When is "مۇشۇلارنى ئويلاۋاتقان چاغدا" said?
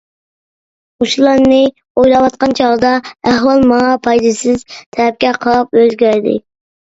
1.01-2.93